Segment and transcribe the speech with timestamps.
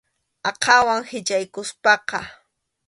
[0.49, 2.19] Aqhawan hichʼaykusqa.